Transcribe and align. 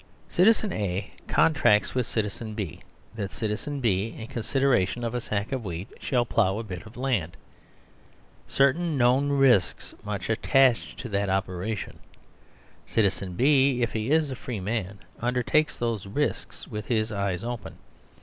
Citizen 0.29 0.73
A 0.73 1.11
contracts 1.27 1.93
with 1.93 2.07
citizen 2.07 2.55
B 2.55 2.79
that 3.13 3.29
citizen 3.29 3.81
B, 3.81 4.15
in 4.17 4.25
consideration 4.25 5.03
of 5.03 5.13
a 5.13 5.21
sack 5.21 5.51
of 5.51 5.63
wheat, 5.63 5.89
shall 5.99 6.25
plough 6.25 6.57
a 6.57 6.63
bit 6.63 6.87
of 6.87 6.97
land. 6.97 7.37
Certain 8.47 8.97
known 8.97 9.29
risks 9.29 9.93
must 10.03 10.27
attach 10.27 10.95
to 10.95 11.09
that 11.09 11.29
operation. 11.29 11.99
Citizen 12.87 13.35
B, 13.35 13.83
if 13.83 13.93
he 13.93 14.09
is 14.09 14.31
a 14.31 14.35
free 14.35 14.59
man, 14.59 14.97
undertakes 15.21 15.77
those 15.77 16.07
risks 16.07 16.67
with 16.67 16.87
his 16.87 17.11
eyes 17.11 17.43
open. 17.43 17.77